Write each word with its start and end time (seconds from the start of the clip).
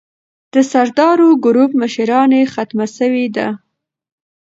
د 0.53 0.55
سردارو 0.71 1.27
ګروپ 1.45 1.71
مشراني 1.81 2.41
ختمه 2.53 2.85
سوې 2.97 3.25
ده. 3.35 3.47